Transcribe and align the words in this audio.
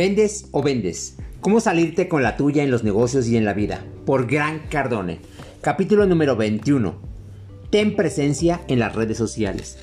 ¿Vendes 0.00 0.46
o 0.52 0.62
vendes? 0.62 1.16
¿Cómo 1.42 1.60
salirte 1.60 2.08
con 2.08 2.22
la 2.22 2.38
tuya 2.38 2.62
en 2.62 2.70
los 2.70 2.84
negocios 2.84 3.28
y 3.28 3.36
en 3.36 3.44
la 3.44 3.52
vida? 3.52 3.84
Por 4.06 4.26
Gran 4.26 4.60
Cardone. 4.70 5.18
Capítulo 5.60 6.06
número 6.06 6.36
21. 6.36 6.94
Ten 7.68 7.96
presencia 7.96 8.62
en 8.68 8.78
las 8.78 8.96
redes 8.96 9.18
sociales. 9.18 9.76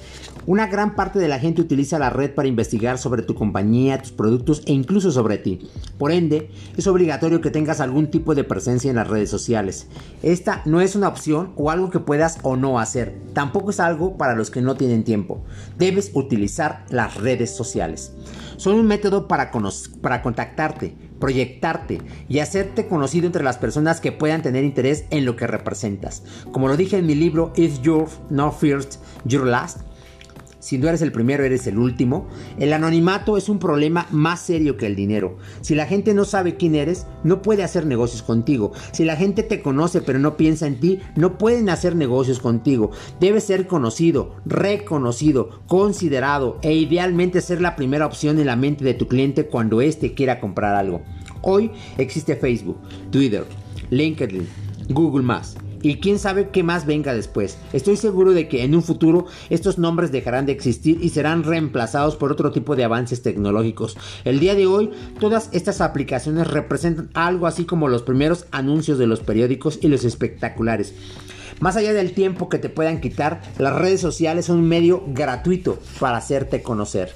Una 0.47 0.67
gran 0.67 0.95
parte 0.95 1.19
de 1.19 1.27
la 1.27 1.39
gente 1.39 1.61
utiliza 1.61 1.99
la 1.99 2.09
red 2.09 2.33
para 2.33 2.47
investigar 2.47 2.97
sobre 2.97 3.21
tu 3.21 3.35
compañía, 3.35 4.01
tus 4.01 4.13
productos 4.13 4.63
e 4.65 4.71
incluso 4.71 5.11
sobre 5.11 5.37
ti. 5.37 5.67
Por 5.97 6.13
ende, 6.13 6.49
es 6.77 6.87
obligatorio 6.87 7.41
que 7.41 7.51
tengas 7.51 7.81
algún 7.81 8.09
tipo 8.09 8.33
de 8.33 8.45
presencia 8.45 8.89
en 8.89 8.95
las 8.95 9.09
redes 9.09 9.29
sociales. 9.29 9.87
Esta 10.23 10.61
no 10.63 10.79
es 10.79 10.95
una 10.95 11.09
opción 11.09 11.51
o 11.57 11.69
algo 11.69 11.89
que 11.89 11.99
puedas 11.99 12.37
o 12.43 12.55
no 12.55 12.79
hacer. 12.79 13.13
Tampoco 13.33 13.71
es 13.71 13.81
algo 13.81 14.15
para 14.15 14.35
los 14.35 14.49
que 14.49 14.61
no 14.61 14.77
tienen 14.77 15.03
tiempo. 15.03 15.43
Debes 15.77 16.11
utilizar 16.13 16.85
las 16.91 17.15
redes 17.15 17.53
sociales. 17.53 18.13
Son 18.55 18.75
un 18.75 18.87
método 18.87 19.27
para, 19.27 19.51
para 20.01 20.21
contactarte, 20.21 20.95
proyectarte 21.19 21.99
y 22.29 22.39
hacerte 22.39 22.87
conocido 22.87 23.25
entre 23.25 23.43
las 23.43 23.57
personas 23.57 23.99
que 23.99 24.13
puedan 24.13 24.43
tener 24.43 24.63
interés 24.63 25.03
en 25.09 25.25
lo 25.25 25.35
que 25.35 25.45
representas. 25.45 26.23
Como 26.53 26.69
lo 26.69 26.77
dije 26.77 26.97
en 26.99 27.05
mi 27.05 27.15
libro 27.15 27.51
If 27.57 27.81
You're 27.81 28.09
Not 28.29 28.57
First, 28.57 29.01
You're 29.25 29.49
Last, 29.49 29.81
si 30.67 30.77
no 30.77 30.89
eres 30.89 31.01
el 31.01 31.13
primero, 31.13 31.45
eres 31.45 31.65
el 31.67 31.77
último. 31.77 32.27
El 32.59 32.73
anonimato 32.73 33.37
es 33.37 33.47
un 33.47 33.57
problema 33.57 34.05
más 34.11 34.41
serio 34.41 34.75
que 34.75 34.85
el 34.85 34.97
dinero. 34.97 35.37
Si 35.61 35.75
la 35.75 35.85
gente 35.85 36.13
no 36.13 36.25
sabe 36.25 36.57
quién 36.57 36.75
eres, 36.75 37.07
no 37.23 37.41
puede 37.41 37.63
hacer 37.63 37.85
negocios 37.85 38.21
contigo. 38.21 38.73
Si 38.91 39.05
la 39.05 39.15
gente 39.15 39.43
te 39.43 39.61
conoce 39.61 40.01
pero 40.01 40.19
no 40.19 40.35
piensa 40.35 40.67
en 40.67 40.81
ti, 40.81 40.99
no 41.15 41.37
pueden 41.37 41.69
hacer 41.69 41.95
negocios 41.95 42.41
contigo. 42.41 42.91
Debes 43.21 43.45
ser 43.45 43.65
conocido, 43.67 44.35
reconocido, 44.45 45.61
considerado 45.67 46.59
e 46.61 46.73
idealmente 46.73 47.39
ser 47.39 47.61
la 47.61 47.77
primera 47.77 48.05
opción 48.05 48.37
en 48.37 48.47
la 48.47 48.57
mente 48.57 48.83
de 48.83 48.93
tu 48.93 49.07
cliente 49.07 49.45
cuando 49.45 49.79
éste 49.79 50.15
quiera 50.15 50.41
comprar 50.41 50.75
algo. 50.75 51.01
Hoy 51.43 51.71
existe 51.97 52.35
Facebook, 52.35 52.77
Twitter, 53.09 53.45
LinkedIn, 53.89 54.45
Google 54.89 55.23
y 55.87 55.99
quién 56.01 56.19
sabe 56.19 56.49
qué 56.49 56.63
más 56.63 56.85
venga 56.85 57.13
después. 57.13 57.57
Estoy 57.71 57.95
seguro 57.95 58.33
de 58.33 58.49
que 58.49 58.63
en 58.63 58.75
un 58.75 58.83
futuro 58.83 59.25
estos 59.49 59.77
nombres 59.77 60.11
dejarán 60.11 60.45
de 60.45 60.51
existir 60.51 60.97
y 61.01 61.09
serán 61.09 61.43
reemplazados 61.43 62.17
por 62.17 62.31
otro 62.31 62.51
tipo 62.51 62.75
de 62.75 62.83
avances 62.83 63.21
tecnológicos. 63.21 63.95
El 64.25 64.39
día 64.39 64.53
de 64.53 64.65
hoy, 64.65 64.91
todas 65.19 65.49
estas 65.53 65.79
aplicaciones 65.79 66.47
representan 66.47 67.09
algo 67.13 67.47
así 67.47 67.63
como 67.63 67.87
los 67.87 68.01
primeros 68.01 68.47
anuncios 68.51 68.97
de 68.97 69.07
los 69.07 69.21
periódicos 69.21 69.79
y 69.81 69.87
los 69.87 70.03
espectaculares. 70.03 70.93
Más 71.61 71.77
allá 71.77 71.93
del 71.93 72.11
tiempo 72.11 72.49
que 72.49 72.59
te 72.59 72.69
puedan 72.69 72.99
quitar, 72.99 73.41
las 73.57 73.73
redes 73.73 74.01
sociales 74.01 74.45
son 74.45 74.59
un 74.59 74.67
medio 74.67 75.03
gratuito 75.07 75.79
para 75.99 76.17
hacerte 76.17 76.61
conocer. 76.61 77.13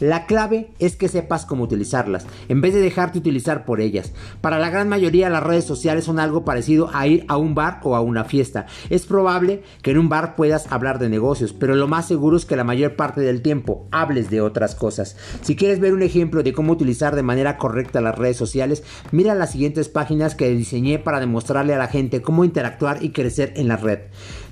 La 0.00 0.26
clave 0.26 0.70
es 0.78 0.96
que 0.96 1.08
sepas 1.08 1.46
cómo 1.46 1.64
utilizarlas, 1.64 2.26
en 2.48 2.60
vez 2.60 2.74
de 2.74 2.80
dejarte 2.80 3.18
utilizar 3.18 3.64
por 3.64 3.80
ellas. 3.80 4.12
Para 4.40 4.58
la 4.58 4.68
gran 4.68 4.88
mayoría 4.88 5.30
las 5.30 5.42
redes 5.42 5.64
sociales 5.64 6.04
son 6.04 6.18
algo 6.18 6.44
parecido 6.44 6.90
a 6.92 7.06
ir 7.06 7.24
a 7.28 7.36
un 7.36 7.54
bar 7.54 7.80
o 7.82 7.96
a 7.96 8.00
una 8.00 8.24
fiesta. 8.24 8.66
Es 8.90 9.06
probable 9.06 9.62
que 9.82 9.92
en 9.92 9.98
un 9.98 10.08
bar 10.08 10.36
puedas 10.36 10.70
hablar 10.70 10.98
de 10.98 11.08
negocios, 11.08 11.52
pero 11.52 11.74
lo 11.74 11.88
más 11.88 12.06
seguro 12.06 12.36
es 12.36 12.44
que 12.44 12.56
la 12.56 12.64
mayor 12.64 12.96
parte 12.96 13.22
del 13.22 13.40
tiempo 13.40 13.88
hables 13.90 14.28
de 14.28 14.40
otras 14.40 14.74
cosas. 14.74 15.16
Si 15.40 15.56
quieres 15.56 15.80
ver 15.80 15.94
un 15.94 16.02
ejemplo 16.02 16.42
de 16.42 16.52
cómo 16.52 16.72
utilizar 16.72 17.16
de 17.16 17.22
manera 17.22 17.56
correcta 17.56 18.00
las 18.00 18.18
redes 18.18 18.36
sociales, 18.36 18.82
mira 19.12 19.34
las 19.34 19.52
siguientes 19.52 19.88
páginas 19.88 20.34
que 20.34 20.50
diseñé 20.50 20.98
para 20.98 21.20
demostrarle 21.20 21.74
a 21.74 21.78
la 21.78 21.88
gente 21.88 22.22
cómo 22.22 22.44
interactuar 22.44 23.02
y 23.02 23.10
crecer 23.10 23.54
en 23.56 23.68
la 23.68 23.76
red. 23.76 24.00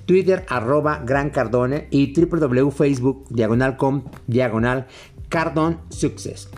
Twitter 0.07 0.45
arroba 0.49 1.03
Gran 1.05 1.31
Cardone 1.31 1.89
y 1.91 2.13
www.facebook 2.19 3.27
diagonal 3.31 3.77
com 3.77 4.05
diagonal 4.27 4.87
Cardon 5.29 5.81
Success. 5.89 6.49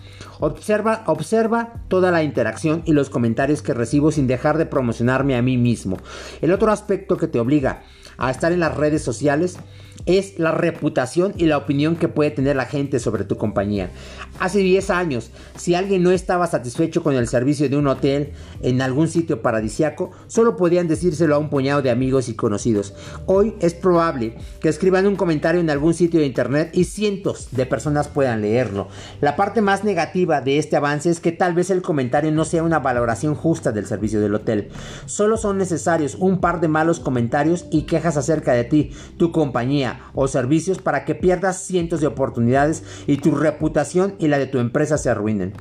Observa, 0.41 1.05
observa 1.07 1.83
toda 1.89 2.11
la 2.11 2.23
interacción 2.23 2.83
y 2.85 2.93
los 2.93 3.09
comentarios 3.09 3.63
que 3.63 3.75
recibo 3.75 4.11
sin 4.13 4.27
dejar 4.27 4.59
de 4.59 4.67
promocionarme 4.67 5.37
a 5.37 5.43
mí 5.43 5.57
mismo. 5.57 5.97
El 6.43 6.53
otro 6.53 6.71
aspecto 6.71 7.17
que 7.17 7.29
te 7.29 7.41
obliga 7.41 7.83
a 8.19 8.31
estar 8.31 8.53
en 8.53 8.61
las 8.61 8.77
redes 8.77 9.03
sociales 9.03 9.59
es 10.05 10.39
la 10.39 10.53
reputación 10.53 11.33
y 11.37 11.47
la 11.47 11.57
opinión 11.57 11.97
que 11.97 12.09
puede 12.09 12.31
tener 12.31 12.57
la 12.57 12.67
gente 12.67 12.99
sobre 12.99 13.25
tu 13.25 13.37
compañía. 13.37 13.91
Hace 14.39 14.59
10 14.59 14.91
años, 14.91 15.31
si 15.57 15.75
alguien 15.75 16.03
no 16.03 16.11
estaba 16.11 16.47
satisfecho 16.47 17.03
con 17.03 17.15
el 17.15 17.27
servicio 17.27 17.69
de 17.69 17.77
un 17.77 17.87
hotel 17.87 18.33
en 18.63 18.83
algún 18.83 19.09
sitio 19.09 19.41
paradisiaco, 19.41 20.11
solo 20.27 20.57
podían 20.57 20.89
decírselo 20.89 21.35
a 21.35 21.39
un 21.39 21.49
puñado 21.49 21.81
de 21.81 21.91
amigos 21.91 22.29
y 22.29 22.35
conocidos. 22.35 22.95
Hoy 23.27 23.55
es 23.61 23.75
probable 23.75 24.37
que 24.61 24.69
escriban 24.69 25.07
un 25.07 25.17
comentario 25.17 25.61
en 25.61 25.71
algún 25.71 25.95
sitio 25.95 26.21
de 26.21 26.27
internet 26.27 26.71
y 26.75 26.85
cientos 26.85 27.49
de 27.53 27.67
personas 27.67 28.09
puedan 28.09 28.43
leerlo. 28.43 28.89
La 29.21 29.37
parte 29.37 29.63
más 29.63 29.85
negativa 29.85 30.41
de 30.41 30.59
este 30.59 30.77
avance 30.77 31.11
es 31.11 31.21
que 31.21 31.33
tal 31.33 31.55
vez 31.55 31.71
el 31.71 31.83
comentario 31.83 32.31
no 32.33 32.45
sea 32.45 32.63
una 32.63 32.79
valoración 32.79 33.35
justa 33.35 33.73
del 33.73 33.87
servicio 33.87 34.21
del 34.21 34.35
hotel. 34.35 34.69
Solo 35.07 35.37
son 35.37 35.59
necesarios 35.59 36.17
un 36.17 36.41
par 36.41 36.61
de 36.61 36.69
malos 36.69 37.01
comentarios 37.01 37.67
y 37.71 37.83
quejas 37.83 38.17
acerca 38.17 38.53
de 38.53 38.65
ti, 38.65 38.91
tu 39.17 39.33
compañía, 39.33 39.86
o 40.15 40.29
servicios 40.29 40.79
para 40.79 41.05
que 41.05 41.15
pierdas 41.15 41.63
cientos 41.63 42.01
de 42.01 42.07
oportunidades 42.07 42.83
y 43.07 43.19
tu 43.19 43.35
reputación 43.35 44.15
y 44.19 44.29
la 44.29 44.39
de 44.39 44.47
tu 44.47 44.59
empresa 44.59 44.99
se 44.99 45.11
arruinen. 45.11 45.55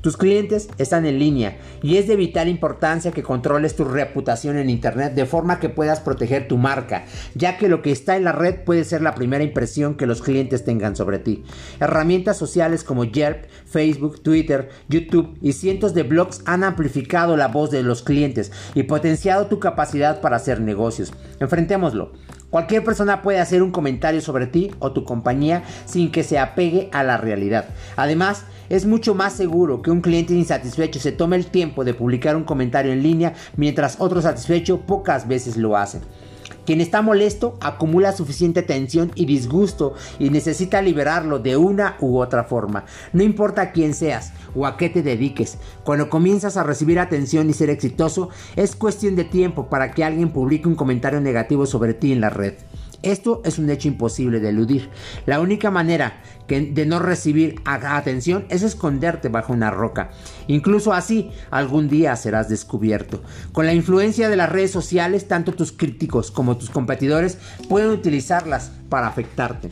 Tus 0.00 0.16
clientes 0.16 0.68
están 0.78 1.04
en 1.04 1.18
línea 1.18 1.58
y 1.82 1.96
es 1.96 2.08
de 2.08 2.16
vital 2.16 2.48
importancia 2.48 3.12
que 3.12 3.22
controles 3.22 3.76
tu 3.76 3.84
reputación 3.84 4.56
en 4.56 4.70
Internet 4.70 5.14
de 5.14 5.26
forma 5.26 5.60
que 5.60 5.68
puedas 5.68 6.00
proteger 6.00 6.48
tu 6.48 6.56
marca, 6.56 7.04
ya 7.34 7.58
que 7.58 7.68
lo 7.68 7.82
que 7.82 7.92
está 7.92 8.16
en 8.16 8.24
la 8.24 8.32
red 8.32 8.64
puede 8.64 8.84
ser 8.84 9.02
la 9.02 9.14
primera 9.14 9.44
impresión 9.44 9.96
que 9.96 10.06
los 10.06 10.22
clientes 10.22 10.64
tengan 10.64 10.96
sobre 10.96 11.18
ti. 11.18 11.44
Herramientas 11.80 12.38
sociales 12.38 12.82
como 12.82 13.04
Yelp, 13.04 13.44
Facebook, 13.66 14.22
Twitter, 14.22 14.70
YouTube 14.88 15.36
y 15.42 15.52
cientos 15.52 15.92
de 15.92 16.02
blogs 16.02 16.42
han 16.46 16.64
amplificado 16.64 17.36
la 17.36 17.48
voz 17.48 17.70
de 17.70 17.82
los 17.82 18.02
clientes 18.02 18.52
y 18.74 18.84
potenciado 18.84 19.46
tu 19.46 19.60
capacidad 19.60 20.20
para 20.20 20.36
hacer 20.36 20.60
negocios. 20.60 21.12
Enfrentémoslo. 21.40 22.12
Cualquier 22.50 22.82
persona 22.82 23.22
puede 23.22 23.38
hacer 23.38 23.62
un 23.62 23.70
comentario 23.70 24.20
sobre 24.20 24.48
ti 24.48 24.72
o 24.80 24.90
tu 24.90 25.04
compañía 25.04 25.62
sin 25.84 26.10
que 26.10 26.24
se 26.24 26.38
apegue 26.38 26.88
a 26.92 27.04
la 27.04 27.16
realidad. 27.16 27.66
Además, 27.94 28.44
es 28.68 28.86
mucho 28.86 29.14
más 29.14 29.34
seguro 29.34 29.82
que 29.82 29.92
un 29.92 30.00
cliente 30.00 30.34
insatisfecho 30.34 30.98
se 30.98 31.12
tome 31.12 31.36
el 31.36 31.46
tiempo 31.46 31.84
de 31.84 31.94
publicar 31.94 32.34
un 32.34 32.44
comentario 32.44 32.92
en 32.92 33.04
línea 33.04 33.34
mientras 33.56 34.00
otro 34.00 34.20
satisfecho 34.20 34.80
pocas 34.80 35.28
veces 35.28 35.56
lo 35.56 35.76
hacen. 35.76 36.02
Quien 36.66 36.80
está 36.80 37.02
molesto 37.02 37.56
acumula 37.60 38.12
suficiente 38.12 38.62
tensión 38.62 39.12
y 39.14 39.26
disgusto 39.26 39.94
y 40.18 40.30
necesita 40.30 40.82
liberarlo 40.82 41.38
de 41.38 41.56
una 41.56 41.96
u 42.00 42.18
otra 42.18 42.44
forma. 42.44 42.84
No 43.12 43.22
importa 43.22 43.72
quién 43.72 43.94
seas 43.94 44.32
o 44.54 44.66
a 44.66 44.76
qué 44.76 44.88
te 44.88 45.02
dediques, 45.02 45.58
cuando 45.84 46.10
comienzas 46.10 46.56
a 46.56 46.62
recibir 46.62 46.98
atención 46.98 47.48
y 47.50 47.52
ser 47.52 47.70
exitoso, 47.70 48.30
es 48.56 48.76
cuestión 48.76 49.16
de 49.16 49.24
tiempo 49.24 49.68
para 49.68 49.92
que 49.92 50.04
alguien 50.04 50.32
publique 50.32 50.68
un 50.68 50.74
comentario 50.74 51.20
negativo 51.20 51.66
sobre 51.66 51.94
ti 51.94 52.12
en 52.12 52.20
la 52.20 52.30
red. 52.30 52.54
Esto 53.02 53.40
es 53.44 53.58
un 53.58 53.70
hecho 53.70 53.88
imposible 53.88 54.40
de 54.40 54.50
eludir. 54.50 54.90
La 55.26 55.40
única 55.40 55.70
manera 55.70 56.22
de 56.48 56.86
no 56.86 56.98
recibir 56.98 57.60
atención 57.64 58.44
es 58.48 58.62
esconderte 58.62 59.28
bajo 59.28 59.52
una 59.52 59.70
roca. 59.70 60.10
Incluso 60.48 60.92
así, 60.92 61.30
algún 61.50 61.88
día 61.88 62.16
serás 62.16 62.48
descubierto. 62.48 63.22
Con 63.52 63.66
la 63.66 63.74
influencia 63.74 64.28
de 64.28 64.36
las 64.36 64.50
redes 64.50 64.70
sociales, 64.70 65.28
tanto 65.28 65.52
tus 65.52 65.72
críticos 65.72 66.30
como 66.30 66.56
tus 66.56 66.70
competidores 66.70 67.38
pueden 67.68 67.90
utilizarlas 67.90 68.72
para 68.88 69.06
afectarte. 69.06 69.70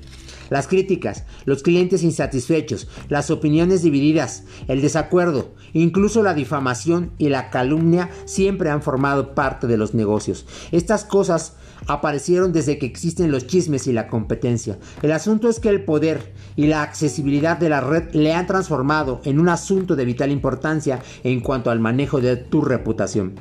Las 0.51 0.67
críticas, 0.67 1.25
los 1.45 1.63
clientes 1.63 2.03
insatisfechos, 2.03 2.89
las 3.09 3.31
opiniones 3.31 3.83
divididas, 3.83 4.45
el 4.67 4.81
desacuerdo, 4.81 5.55
incluso 5.75 6.23
la 6.23 6.33
difamación 6.33 7.13
y 7.19 7.29
la 7.29 7.51
calumnia 7.51 8.09
siempre 8.25 8.71
han 8.71 8.81
formado 8.81 9.35
parte 9.35 9.67
de 9.67 9.77
los 9.77 9.93
negocios. 9.93 10.47
Estas 10.73 11.05
cosas 11.05 11.55
aparecieron 11.87 12.53
desde 12.53 12.79
que 12.79 12.87
existen 12.87 13.31
los 13.31 13.47
chismes 13.47 13.87
y 13.87 13.93
la 13.93 14.09
competencia. 14.09 14.79
El 15.03 15.13
asunto 15.13 15.49
es 15.49 15.61
que 15.61 15.69
el 15.69 15.85
poder 15.85 16.33
y 16.57 16.67
la 16.67 16.83
accesibilidad 16.83 17.57
de 17.57 17.69
la 17.69 17.81
red 17.81 18.15
le 18.15 18.35
han 18.35 18.47
transformado 18.47 19.21
en 19.25 19.39
un 19.39 19.49
asunto 19.49 19.97
de 19.97 20.05
vital 20.05 20.31
importancia 20.31 21.01
en 21.25 21.41
cuanto 21.41 21.71
al 21.71 21.81
manejo 21.81 22.21
de 22.21 22.37
tu 22.37 22.63
reputación. 22.63 23.35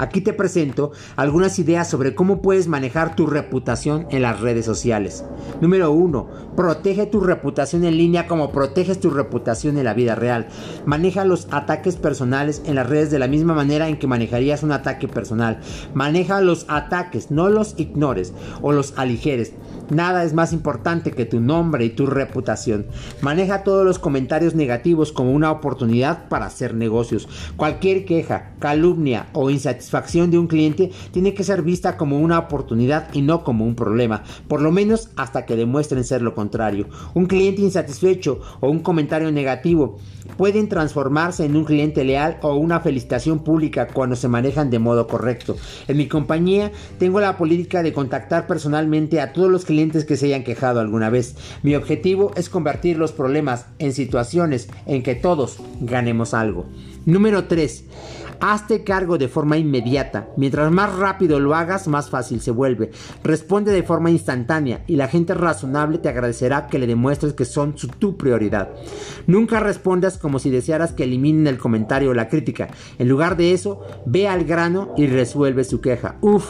Aquí 0.00 0.22
te 0.22 0.32
presento 0.32 0.92
algunas 1.14 1.58
ideas 1.58 1.90
sobre 1.90 2.14
cómo 2.14 2.40
puedes 2.40 2.68
manejar 2.68 3.16
tu 3.16 3.26
reputación 3.26 4.06
en 4.08 4.22
las 4.22 4.40
redes 4.40 4.64
sociales. 4.64 5.26
Número 5.60 5.92
1. 5.92 6.54
Protege 6.56 7.04
tu 7.04 7.20
reputación 7.20 7.84
en 7.84 7.98
línea 7.98 8.26
como 8.26 8.50
proteges 8.50 8.98
tu 8.98 9.10
reputación 9.10 9.76
en 9.76 9.84
la 9.84 9.92
vida 9.92 10.14
real. 10.14 10.48
Maneja 10.86 11.26
los 11.26 11.48
ataques 11.50 11.96
personales 11.96 12.62
en 12.64 12.76
las 12.76 12.88
redes 12.88 13.10
de 13.10 13.18
la 13.18 13.28
misma 13.28 13.52
manera 13.52 13.88
en 13.88 13.98
que 13.98 14.06
manejarías 14.06 14.62
un 14.62 14.72
ataque 14.72 15.06
personal. 15.06 15.60
Maneja 15.92 16.40
los 16.40 16.64
ataques, 16.68 17.30
no 17.30 17.50
los 17.50 17.78
ignores 17.78 18.32
o 18.62 18.72
los 18.72 18.94
aligeres. 18.96 19.52
Nada 19.90 20.24
es 20.24 20.32
más 20.32 20.52
importante 20.52 21.10
que 21.10 21.26
tu 21.26 21.40
nombre 21.40 21.84
y 21.84 21.90
tu 21.90 22.06
reputación. 22.06 22.86
Maneja 23.20 23.64
todos 23.64 23.84
los 23.84 23.98
comentarios 23.98 24.54
negativos 24.54 25.12
como 25.12 25.32
una 25.32 25.50
oportunidad 25.50 26.28
para 26.28 26.46
hacer 26.46 26.74
negocios. 26.74 27.28
Cualquier 27.56 28.04
queja, 28.04 28.52
calumnia 28.60 29.26
o 29.32 29.50
insatisfacción 29.50 30.30
de 30.30 30.38
un 30.38 30.46
cliente 30.46 30.92
tiene 31.10 31.34
que 31.34 31.44
ser 31.44 31.62
vista 31.62 31.96
como 31.96 32.20
una 32.20 32.38
oportunidad 32.38 33.12
y 33.12 33.22
no 33.22 33.42
como 33.42 33.64
un 33.64 33.74
problema, 33.74 34.22
por 34.48 34.62
lo 34.62 34.70
menos 34.70 35.10
hasta 35.16 35.44
que 35.44 35.56
demuestren 35.56 36.04
ser 36.04 36.22
lo 36.22 36.34
contrario. 36.34 36.88
Un 37.14 37.26
cliente 37.26 37.62
insatisfecho 37.62 38.40
o 38.60 38.70
un 38.70 38.80
comentario 38.80 39.32
negativo 39.32 39.98
pueden 40.36 40.68
transformarse 40.68 41.44
en 41.44 41.56
un 41.56 41.64
cliente 41.64 42.04
leal 42.04 42.38
o 42.42 42.54
una 42.54 42.80
felicitación 42.80 43.40
pública 43.40 43.88
cuando 43.88 44.16
se 44.16 44.28
manejan 44.28 44.70
de 44.70 44.78
modo 44.78 45.06
correcto. 45.06 45.56
En 45.88 45.96
mi 45.96 46.08
compañía 46.08 46.72
tengo 46.98 47.20
la 47.20 47.36
política 47.36 47.82
de 47.82 47.92
contactar 47.92 48.46
personalmente 48.46 49.20
a 49.20 49.32
todos 49.32 49.50
los 49.50 49.64
clientes 49.64 50.04
que 50.04 50.16
se 50.16 50.26
hayan 50.26 50.44
quejado 50.44 50.80
alguna 50.80 51.10
vez. 51.10 51.36
Mi 51.62 51.74
objetivo 51.74 52.32
es 52.36 52.48
convertir 52.48 52.96
los 52.96 53.12
problemas 53.12 53.66
en 53.78 53.92
situaciones 53.92 54.68
en 54.86 55.02
que 55.02 55.14
todos 55.14 55.58
ganemos 55.80 56.34
algo. 56.34 56.66
Número 57.06 57.44
3. 57.44 57.84
Hazte 58.40 58.84
cargo 58.84 59.18
de 59.18 59.28
forma 59.28 59.58
inmediata. 59.58 60.28
Mientras 60.36 60.72
más 60.72 60.96
rápido 60.96 61.38
lo 61.40 61.54
hagas, 61.54 61.88
más 61.88 62.08
fácil 62.08 62.40
se 62.40 62.50
vuelve. 62.50 62.90
Responde 63.22 63.70
de 63.70 63.82
forma 63.82 64.10
instantánea 64.10 64.82
y 64.86 64.96
la 64.96 65.08
gente 65.08 65.34
razonable 65.34 65.98
te 65.98 66.08
agradecerá 66.08 66.66
que 66.66 66.78
le 66.78 66.86
demuestres 66.86 67.34
que 67.34 67.44
son 67.44 67.76
su, 67.76 67.88
tu 67.88 68.16
prioridad. 68.16 68.70
Nunca 69.26 69.60
respondas 69.60 70.16
como 70.16 70.38
si 70.38 70.50
desearas 70.50 70.92
que 70.92 71.04
eliminen 71.04 71.46
el 71.46 71.58
comentario 71.58 72.10
o 72.10 72.14
la 72.14 72.28
crítica. 72.28 72.68
En 72.98 73.08
lugar 73.08 73.36
de 73.36 73.52
eso, 73.52 73.82
ve 74.06 74.26
al 74.26 74.44
grano 74.44 74.94
y 74.96 75.06
resuelve 75.06 75.64
su 75.64 75.80
queja. 75.80 76.16
Uf, 76.22 76.46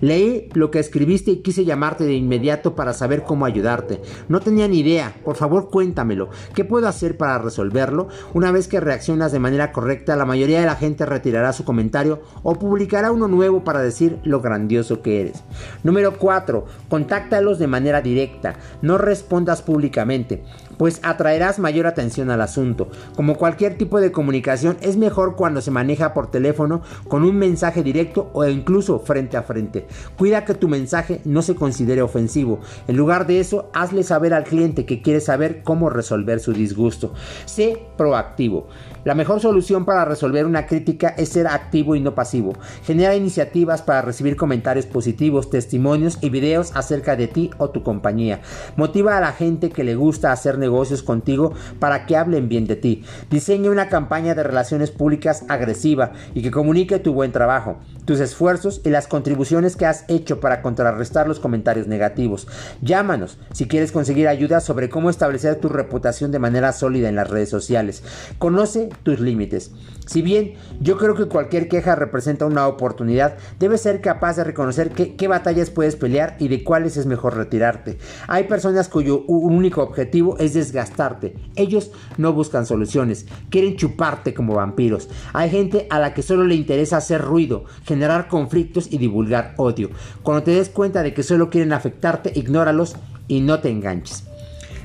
leí 0.00 0.48
lo 0.54 0.70
que 0.70 0.78
escribiste 0.78 1.32
y 1.32 1.42
quise 1.42 1.64
llamarte 1.64 2.04
de 2.04 2.14
inmediato 2.14 2.76
para 2.76 2.92
saber 2.92 3.24
cómo 3.24 3.46
ayudarte. 3.46 4.00
No 4.28 4.40
tenía 4.40 4.68
ni 4.68 4.78
idea. 4.78 5.14
Por 5.24 5.36
favor, 5.36 5.70
cuéntamelo. 5.70 6.30
¿Qué 6.54 6.64
puedo 6.64 6.86
hacer 6.86 7.16
para 7.16 7.38
resolverlo? 7.38 8.08
Una 8.32 8.52
vez 8.52 8.68
que 8.68 8.80
reaccionas 8.80 9.32
de 9.32 9.38
manera 9.38 9.72
correcta, 9.72 10.16
la 10.16 10.24
mayoría 10.24 10.60
de 10.60 10.66
la 10.66 10.76
gente 10.76 11.04
su 11.52 11.64
comentario 11.64 12.22
o 12.42 12.54
publicará 12.54 13.10
uno 13.10 13.28
nuevo 13.28 13.64
para 13.64 13.80
decir 13.80 14.18
lo 14.24 14.40
grandioso 14.40 15.02
que 15.02 15.20
eres. 15.20 15.42
Número 15.82 16.18
4. 16.18 16.64
Contáctalos 16.88 17.58
de 17.58 17.66
manera 17.66 18.00
directa. 18.00 18.56
No 18.82 18.98
respondas 18.98 19.62
públicamente 19.62 20.44
pues 20.82 20.98
atraerás 21.04 21.60
mayor 21.60 21.86
atención 21.86 22.30
al 22.30 22.40
asunto. 22.40 22.88
Como 23.14 23.36
cualquier 23.36 23.78
tipo 23.78 24.00
de 24.00 24.10
comunicación, 24.10 24.76
es 24.80 24.96
mejor 24.96 25.36
cuando 25.36 25.60
se 25.60 25.70
maneja 25.70 26.12
por 26.12 26.30
teléfono 26.30 26.82
con 27.06 27.22
un 27.22 27.36
mensaje 27.36 27.84
directo 27.84 28.30
o 28.32 28.44
incluso 28.46 28.98
frente 28.98 29.36
a 29.36 29.44
frente. 29.44 29.86
Cuida 30.18 30.44
que 30.44 30.54
tu 30.54 30.66
mensaje 30.66 31.20
no 31.24 31.42
se 31.42 31.54
considere 31.54 32.02
ofensivo. 32.02 32.58
En 32.88 32.96
lugar 32.96 33.28
de 33.28 33.38
eso, 33.38 33.70
hazle 33.72 34.02
saber 34.02 34.34
al 34.34 34.42
cliente 34.42 34.84
que 34.84 35.02
quiere 35.02 35.20
saber 35.20 35.62
cómo 35.62 35.88
resolver 35.88 36.40
su 36.40 36.52
disgusto. 36.52 37.14
Sé 37.44 37.86
proactivo. 37.96 38.66
La 39.04 39.16
mejor 39.16 39.40
solución 39.40 39.84
para 39.84 40.04
resolver 40.04 40.46
una 40.46 40.66
crítica 40.66 41.08
es 41.08 41.30
ser 41.30 41.48
activo 41.48 41.96
y 41.96 42.00
no 42.00 42.14
pasivo. 42.14 42.52
Genera 42.84 43.16
iniciativas 43.16 43.82
para 43.82 44.00
recibir 44.00 44.36
comentarios 44.36 44.86
positivos, 44.86 45.50
testimonios 45.50 46.18
y 46.20 46.30
videos 46.30 46.70
acerca 46.76 47.16
de 47.16 47.26
ti 47.26 47.50
o 47.58 47.70
tu 47.70 47.82
compañía. 47.82 48.42
Motiva 48.76 49.18
a 49.18 49.20
la 49.20 49.32
gente 49.32 49.70
que 49.70 49.82
le 49.82 49.96
gusta 49.96 50.30
hacer 50.30 50.56
negocios 50.56 51.02
contigo 51.02 51.52
para 51.80 52.06
que 52.06 52.16
hablen 52.16 52.48
bien 52.48 52.68
de 52.68 52.76
ti. 52.76 53.02
Diseña 53.28 53.72
una 53.72 53.88
campaña 53.88 54.36
de 54.36 54.44
relaciones 54.44 54.92
públicas 54.92 55.44
agresiva 55.48 56.12
y 56.32 56.42
que 56.42 56.52
comunique 56.52 57.00
tu 57.00 57.12
buen 57.12 57.32
trabajo, 57.32 57.78
tus 58.04 58.20
esfuerzos 58.20 58.82
y 58.84 58.90
las 58.90 59.08
contribuciones 59.08 59.74
que 59.74 59.86
has 59.86 60.04
hecho 60.06 60.38
para 60.38 60.62
contrarrestar 60.62 61.26
los 61.26 61.40
comentarios 61.40 61.88
negativos. 61.88 62.46
Llámanos 62.82 63.38
si 63.52 63.66
quieres 63.66 63.90
conseguir 63.90 64.28
ayuda 64.28 64.60
sobre 64.60 64.88
cómo 64.88 65.10
establecer 65.10 65.56
tu 65.56 65.68
reputación 65.68 66.30
de 66.30 66.38
manera 66.38 66.72
sólida 66.72 67.08
en 67.08 67.16
las 67.16 67.28
redes 67.28 67.50
sociales. 67.50 68.04
Conoce 68.38 68.91
tus 69.02 69.20
límites. 69.20 69.72
Si 70.06 70.20
bien 70.20 70.54
yo 70.80 70.98
creo 70.98 71.14
que 71.14 71.26
cualquier 71.26 71.68
queja 71.68 71.94
representa 71.94 72.44
una 72.44 72.66
oportunidad, 72.66 73.36
debes 73.58 73.82
ser 73.82 74.00
capaz 74.00 74.36
de 74.36 74.44
reconocer 74.44 74.90
qué 74.90 75.28
batallas 75.28 75.70
puedes 75.70 75.96
pelear 75.96 76.36
y 76.38 76.48
de 76.48 76.64
cuáles 76.64 76.96
es 76.96 77.06
mejor 77.06 77.36
retirarte. 77.36 77.98
Hay 78.26 78.44
personas 78.44 78.88
cuyo 78.88 79.22
único 79.26 79.82
objetivo 79.82 80.36
es 80.38 80.54
desgastarte. 80.54 81.34
Ellos 81.54 81.92
no 82.18 82.32
buscan 82.32 82.66
soluciones, 82.66 83.26
quieren 83.48 83.76
chuparte 83.76 84.34
como 84.34 84.54
vampiros. 84.54 85.08
Hay 85.32 85.50
gente 85.50 85.86
a 85.88 85.98
la 85.98 86.14
que 86.14 86.22
solo 86.22 86.44
le 86.44 86.56
interesa 86.56 86.96
hacer 86.96 87.22
ruido, 87.22 87.64
generar 87.84 88.28
conflictos 88.28 88.92
y 88.92 88.98
divulgar 88.98 89.54
odio. 89.56 89.90
Cuando 90.22 90.42
te 90.42 90.50
des 90.50 90.68
cuenta 90.68 91.02
de 91.02 91.14
que 91.14 91.22
solo 91.22 91.48
quieren 91.48 91.72
afectarte, 91.72 92.32
ignóralos 92.34 92.96
y 93.28 93.40
no 93.40 93.60
te 93.60 93.70
enganches. 93.70 94.24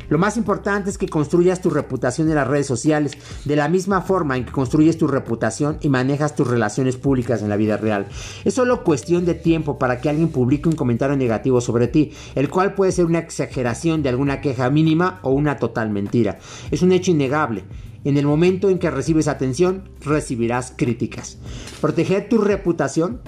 Lo 0.09 0.18
más 0.18 0.38
importante 0.38 0.89
es 0.89 0.98
que 0.98 1.09
construyas 1.09 1.62
tu 1.62 1.69
reputación 1.69 2.30
en 2.30 2.36
las 2.36 2.48
redes 2.48 2.68
sociales 2.68 3.18
de 3.45 3.56
la 3.56 3.68
misma 3.68 4.01
forma 4.01 4.38
en 4.38 4.45
que 4.45 4.51
construyes 4.51 4.98
tu 4.98 5.07
reputación 5.07 5.77
y 5.81 5.89
manejas 5.89 6.36
tus 6.36 6.48
relaciones 6.48 6.95
públicas 6.95 7.42
en 7.42 7.50
la 7.50 7.57
vida 7.57 7.77
real. 7.77 8.07
Es 8.45 8.54
solo 8.54 8.83
cuestión 8.83 9.25
de 9.25 9.33
tiempo 9.33 9.77
para 9.77 10.00
que 10.00 10.09
alguien 10.09 10.30
publique 10.30 10.69
un 10.69 10.75
comentario 10.75 11.18
negativo 11.18 11.59
sobre 11.59 11.88
ti, 11.88 12.12
el 12.36 12.50
cual 12.50 12.74
puede 12.74 12.92
ser 12.92 13.06
una 13.06 13.19
exageración 13.19 14.01
de 14.01 14.09
alguna 14.09 14.39
queja 14.39 14.69
mínima 14.69 15.19
o 15.24 15.31
una 15.31 15.57
total 15.57 15.89
mentira. 15.89 16.39
Es 16.71 16.81
un 16.81 16.92
hecho 16.92 17.12
innegable. 17.12 17.65
En 18.04 18.15
el 18.15 18.25
momento 18.25 18.69
en 18.69 18.80
que 18.80 18.89
recibes 18.89 19.27
atención, 19.27 19.89
recibirás 20.00 20.74
críticas. 20.75 21.38
Proteger 21.81 22.30
tu 22.30 22.38
reputación 22.38 23.19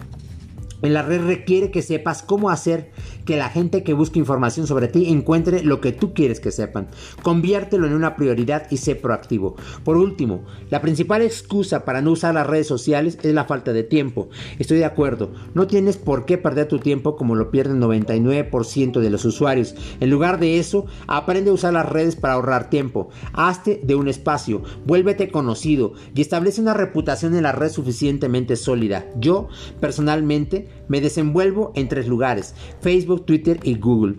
en 0.81 0.93
la 0.93 1.01
red 1.01 1.21
requiere 1.25 1.71
que 1.71 1.81
sepas 1.81 2.23
cómo 2.23 2.49
hacer 2.49 2.91
que 3.29 3.37
la 3.37 3.49
gente 3.49 3.83
que 3.83 3.93
busca 3.93 4.17
información 4.17 4.65
sobre 4.65 4.87
ti 4.87 5.07
encuentre 5.07 5.63
lo 5.63 5.81
que 5.81 5.91
tú 5.91 6.15
quieres 6.15 6.39
que 6.39 6.49
sepan. 6.49 6.87
Conviértelo 7.21 7.85
en 7.85 7.93
una 7.93 8.15
prioridad 8.15 8.65
y 8.71 8.77
sé 8.77 8.95
proactivo. 8.95 9.55
Por 9.83 9.97
último, 9.97 10.45
la 10.71 10.81
principal 10.81 11.21
excusa 11.21 11.85
para 11.85 12.01
no 12.01 12.09
usar 12.09 12.33
las 12.33 12.47
redes 12.47 12.65
sociales 12.65 13.19
es 13.21 13.31
la 13.35 13.45
falta 13.45 13.71
de 13.71 13.83
tiempo. 13.83 14.29
Estoy 14.57 14.79
de 14.79 14.85
acuerdo, 14.85 15.31
no 15.53 15.67
tienes 15.67 15.95
por 15.95 16.25
qué 16.25 16.39
perder 16.39 16.67
tu 16.67 16.79
tiempo 16.79 17.15
como 17.17 17.35
lo 17.35 17.51
pierden 17.51 17.79
99% 17.79 18.99
de 18.99 19.09
los 19.11 19.23
usuarios. 19.25 19.75
En 19.99 20.09
lugar 20.09 20.39
de 20.39 20.57
eso, 20.57 20.87
aprende 21.05 21.51
a 21.51 21.53
usar 21.53 21.73
las 21.73 21.87
redes 21.87 22.15
para 22.15 22.33
ahorrar 22.33 22.71
tiempo. 22.71 23.09
Hazte 23.33 23.79
de 23.83 23.93
un 23.93 24.07
espacio, 24.07 24.63
vuélvete 24.87 25.29
conocido 25.29 25.93
y 26.15 26.21
establece 26.21 26.61
una 26.61 26.73
reputación 26.73 27.35
en 27.35 27.43
la 27.43 27.51
red 27.51 27.69
suficientemente 27.69 28.55
sólida. 28.55 29.05
Yo, 29.19 29.49
personalmente, 29.79 30.67
me 30.87 30.99
desenvuelvo 30.99 31.71
en 31.75 31.89
tres 31.89 32.07
lugares, 32.07 32.55
Facebook, 32.81 33.18
Twitter 33.21 33.59
y 33.63 33.77
Google. 33.77 34.15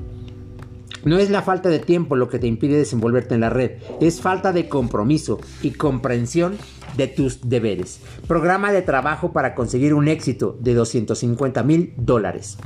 No 1.05 1.19
es 1.19 1.31
la 1.31 1.41
falta 1.41 1.71
de 1.71 1.79
tiempo 1.79 2.15
lo 2.15 2.29
que 2.29 2.39
te 2.39 2.47
impide 2.47 2.77
desenvolverte 2.77 3.35
en 3.35 3.41
la 3.41 3.49
red, 3.49 3.79
es 4.01 4.21
falta 4.21 4.53
de 4.53 4.69
compromiso 4.69 5.41
y 5.63 5.71
comprensión 5.71 6.59
de 6.97 7.07
tus 7.07 7.49
deberes. 7.49 8.01
Programa 8.27 8.73
de 8.73 8.83
trabajo 8.83 9.33
para 9.33 9.55
conseguir 9.55 9.95
un 9.95 10.09
éxito 10.09 10.59
de 10.61 10.75
250 10.75 11.63
mil 11.63 11.95
dólares. 11.97 12.59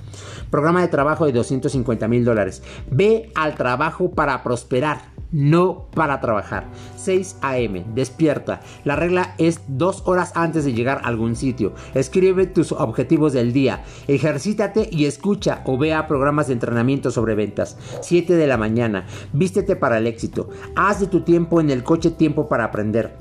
Programa 0.51 0.81
de 0.81 0.89
trabajo 0.89 1.27
de 1.27 1.33
250 1.33 2.09
mil 2.09 2.25
dólares. 2.25 2.63
Ve 2.91 3.31
al 3.35 3.55
trabajo 3.55 4.11
para 4.11 4.43
prosperar 4.43 5.14
no 5.35 5.89
para 5.93 6.21
trabajar. 6.21 6.69
6 6.97 7.39
a.m. 7.43 7.85
Despierta. 7.93 8.61
La 8.85 8.95
regla 8.95 9.35
es 9.37 9.61
dos 9.67 10.03
horas 10.07 10.33
antes 10.37 10.65
de 10.65 10.73
llegar 10.73 10.99
a 10.99 11.09
algún 11.09 11.35
sitio. 11.35 11.75
Escribe 11.95 12.47
tus 12.47 12.71
objetivos 12.71 13.33
del 13.33 13.53
día. 13.53 13.83
Ejercítate 14.07 14.89
y 14.93 15.07
escucha 15.07 15.63
o 15.67 15.77
vea 15.77 16.07
programas 16.07 16.47
de 16.47 16.53
entrenamiento 16.53 17.11
sobre 17.11 17.35
ventas. 17.35 17.77
7 18.01 18.37
de 18.37 18.47
la 18.47 18.57
mañana. 18.57 19.07
Vístete 19.33 19.75
para 19.75 19.99
el 19.99 20.07
éxito. 20.07 20.51
Haz 20.77 21.01
de 21.01 21.09
tu 21.09 21.23
tiempo 21.23 21.61
en 21.61 21.71
el 21.71 21.83
coche 21.83 22.13
tiempo 22.13 22.49
para 22.49 22.65
aprender. 22.65 23.17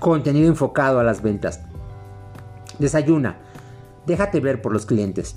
Contenido 0.00 0.48
enfocado 0.48 1.00
a 1.00 1.04
las 1.04 1.22
ventas. 1.22 1.60
Desayuna. 2.78 3.40
Déjate 4.06 4.40
ver 4.40 4.62
por 4.62 4.72
los 4.72 4.86
clientes. 4.86 5.36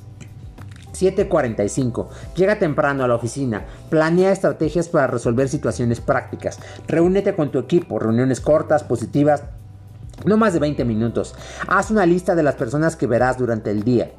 7.45. 0.99 2.07
Llega 2.35 2.59
temprano 2.59 3.03
a 3.03 3.07
la 3.07 3.15
oficina. 3.15 3.65
Planea 3.89 4.31
estrategias 4.31 4.89
para 4.89 5.07
resolver 5.07 5.49
situaciones 5.49 6.01
prácticas. 6.01 6.59
Reúnete 6.87 7.35
con 7.35 7.51
tu 7.51 7.59
equipo. 7.59 7.99
Reuniones 7.99 8.41
cortas, 8.41 8.83
positivas. 8.83 9.43
No 10.25 10.37
más 10.37 10.53
de 10.53 10.59
20 10.59 10.83
minutos. 10.85 11.35
Haz 11.67 11.91
una 11.91 12.05
lista 12.05 12.35
de 12.35 12.43
las 12.43 12.55
personas 12.55 12.95
que 12.95 13.07
verás 13.07 13.37
durante 13.37 13.71
el 13.71 13.83
día. 13.83 14.11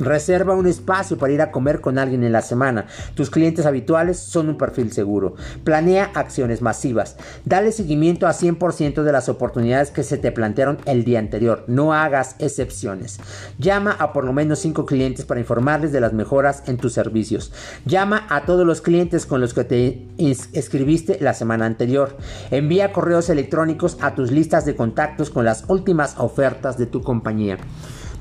Reserva 0.00 0.54
un 0.54 0.66
espacio 0.66 1.18
para 1.18 1.32
ir 1.32 1.42
a 1.42 1.52
comer 1.52 1.80
con 1.80 1.98
alguien 1.98 2.24
en 2.24 2.32
la 2.32 2.40
semana. 2.42 2.86
Tus 3.14 3.30
clientes 3.30 3.66
habituales 3.66 4.18
son 4.18 4.48
un 4.48 4.56
perfil 4.56 4.92
seguro. 4.92 5.34
Planea 5.62 6.10
acciones 6.14 6.62
masivas. 6.62 7.16
Dale 7.44 7.70
seguimiento 7.70 8.26
a 8.26 8.32
100% 8.32 9.02
de 9.02 9.12
las 9.12 9.28
oportunidades 9.28 9.90
que 9.90 10.02
se 10.02 10.16
te 10.16 10.32
plantearon 10.32 10.78
el 10.86 11.04
día 11.04 11.18
anterior. 11.18 11.64
No 11.66 11.92
hagas 11.92 12.34
excepciones. 12.38 13.20
Llama 13.58 13.92
a 13.98 14.12
por 14.12 14.24
lo 14.24 14.32
menos 14.32 14.58
5 14.60 14.86
clientes 14.86 15.26
para 15.26 15.40
informarles 15.40 15.92
de 15.92 16.00
las 16.00 16.14
mejoras 16.14 16.62
en 16.66 16.78
tus 16.78 16.94
servicios. 16.94 17.52
Llama 17.84 18.26
a 18.30 18.46
todos 18.46 18.66
los 18.66 18.80
clientes 18.80 19.26
con 19.26 19.40
los 19.40 19.52
que 19.52 19.64
te 19.64 20.08
escribiste 20.18 21.18
la 21.20 21.34
semana 21.34 21.66
anterior. 21.66 22.16
Envía 22.50 22.92
correos 22.92 23.28
electrónicos 23.28 23.98
a 24.00 24.14
tus 24.14 24.30
listas 24.30 24.64
de 24.64 24.74
contactos 24.76 25.28
con 25.28 25.44
las 25.44 25.64
últimas 25.68 26.14
ofertas 26.18 26.78
de 26.78 26.86
tu 26.86 27.02
compañía. 27.02 27.58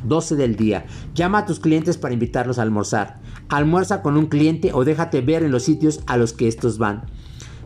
12 0.03 0.35
del 0.35 0.55
día. 0.55 0.85
Llama 1.13 1.39
a 1.39 1.45
tus 1.45 1.59
clientes 1.59 1.97
para 1.97 2.13
invitarlos 2.13 2.59
a 2.59 2.63
almorzar. 2.63 3.19
Almuerza 3.49 4.01
con 4.01 4.17
un 4.17 4.27
cliente 4.27 4.71
o 4.73 4.85
déjate 4.85 5.21
ver 5.21 5.43
en 5.43 5.51
los 5.51 5.63
sitios 5.63 6.01
a 6.07 6.17
los 6.17 6.33
que 6.33 6.47
estos 6.47 6.77
van 6.77 7.05